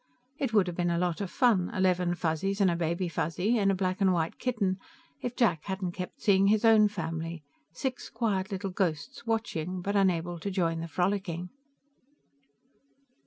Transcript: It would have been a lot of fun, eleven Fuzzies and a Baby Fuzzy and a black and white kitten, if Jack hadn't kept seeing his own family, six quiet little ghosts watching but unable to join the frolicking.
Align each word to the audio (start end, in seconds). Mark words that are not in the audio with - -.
It 0.39 0.51
would 0.51 0.65
have 0.65 0.75
been 0.75 0.89
a 0.89 0.97
lot 0.97 1.21
of 1.21 1.29
fun, 1.29 1.69
eleven 1.75 2.15
Fuzzies 2.15 2.59
and 2.59 2.71
a 2.71 2.75
Baby 2.75 3.07
Fuzzy 3.07 3.59
and 3.59 3.69
a 3.71 3.75
black 3.75 4.01
and 4.01 4.11
white 4.11 4.39
kitten, 4.39 4.79
if 5.21 5.35
Jack 5.35 5.65
hadn't 5.65 5.91
kept 5.91 6.23
seeing 6.23 6.47
his 6.47 6.65
own 6.65 6.87
family, 6.87 7.43
six 7.71 8.09
quiet 8.09 8.51
little 8.51 8.71
ghosts 8.71 9.27
watching 9.27 9.79
but 9.79 9.95
unable 9.95 10.39
to 10.39 10.49
join 10.49 10.79
the 10.79 10.87
frolicking. 10.87 11.51